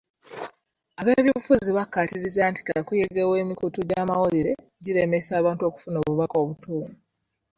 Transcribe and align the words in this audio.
Ab'ebyobufuzi 0.99 1.69
bakkaatiriza 1.77 2.43
nti 2.51 2.61
kakuyege 2.67 3.21
w'emikutu 3.31 3.79
gy'amawulire 3.89 4.51
giremesa 4.83 5.31
abantu 5.41 5.61
okufuna 5.65 5.97
obubaka 6.01 6.35
obutuufu. 6.43 6.93